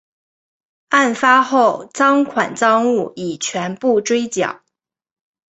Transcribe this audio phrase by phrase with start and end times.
[0.89, 4.63] 案发后赃款赃物已全部追缴。